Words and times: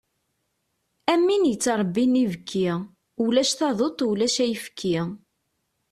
Am 1.13 1.21
win 1.27 1.43
yettrebbin 1.49 2.13
ibki, 2.25 2.67
ulac 3.23 3.51
taduṭ 3.59 3.99
ulac 4.09 4.35
ayefki. 4.43 4.97